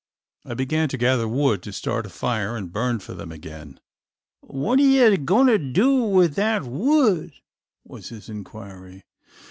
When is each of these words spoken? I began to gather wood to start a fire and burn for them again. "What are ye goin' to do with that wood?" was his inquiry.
I 0.45 0.55
began 0.55 0.89
to 0.89 0.97
gather 0.97 1.27
wood 1.27 1.61
to 1.61 1.71
start 1.71 2.07
a 2.07 2.09
fire 2.09 2.57
and 2.57 2.73
burn 2.73 2.97
for 3.01 3.13
them 3.13 3.31
again. 3.31 3.79
"What 4.39 4.79
are 4.79 4.81
ye 4.81 5.15
goin' 5.15 5.45
to 5.45 5.59
do 5.59 5.93
with 6.01 6.33
that 6.37 6.63
wood?" 6.63 7.33
was 7.83 8.09
his 8.09 8.27
inquiry. 8.27 9.03